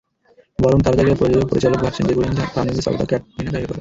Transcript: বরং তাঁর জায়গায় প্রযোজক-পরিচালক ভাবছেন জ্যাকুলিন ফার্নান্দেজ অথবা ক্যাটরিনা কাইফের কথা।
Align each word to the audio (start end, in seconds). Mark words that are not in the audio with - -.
বরং 0.59 0.77
তাঁর 0.81 0.95
জায়গায় 0.97 1.17
প্রযোজক-পরিচালক 1.19 1.79
ভাবছেন 1.79 2.05
জ্যাকুলিন 2.07 2.31
ফার্নান্দেজ 2.45 2.77
অথবা 2.83 3.05
ক্যাটরিনা 3.05 3.25
কাইফের 3.45 3.57
কথা। 3.57 3.69